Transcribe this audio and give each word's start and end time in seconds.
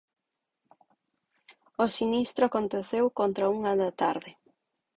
O 1.83 1.85
sinistro 1.95 2.43
aconteceu 2.45 3.05
contra 3.19 3.43
a 3.45 3.51
unha 3.57 3.73
da 3.81 3.89
tarde. 4.01 4.31